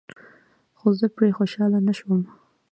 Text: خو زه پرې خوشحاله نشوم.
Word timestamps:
خو 0.77 0.87
زه 0.99 1.05
پرې 1.15 1.29
خوشحاله 1.37 1.79
نشوم. 1.87 2.21